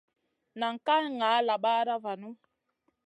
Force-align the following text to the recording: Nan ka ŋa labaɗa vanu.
Nan 0.59 0.75
ka 0.85 0.95
ŋa 1.17 1.31
labaɗa 1.47 1.95
vanu. 2.03 2.29